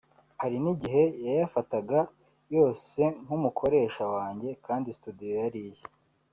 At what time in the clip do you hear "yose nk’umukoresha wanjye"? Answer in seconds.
2.55-4.49